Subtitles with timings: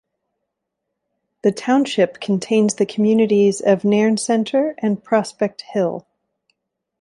[1.43, 6.07] The township contains the communities of Nairn Centre and Prospect Hill.